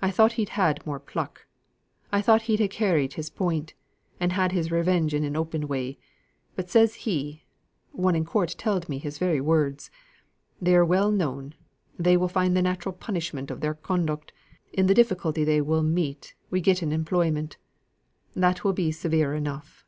[0.00, 1.08] I thought he'd ha'
[2.70, 3.74] carried his point,
[4.18, 5.98] and had his revenge in an open way;
[6.56, 7.44] but says he
[7.90, 9.90] (one in court telled me his very words)
[10.62, 11.52] 'they are well known;
[11.98, 14.32] they will find the natural punishment of their conduct,
[14.72, 17.58] in the difficulty they will meet wi' in getting employment.
[18.34, 19.84] That will be severe enough.